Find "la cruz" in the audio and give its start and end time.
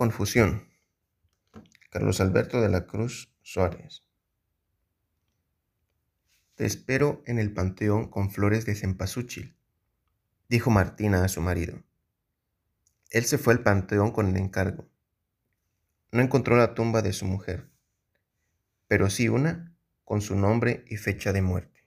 2.70-3.36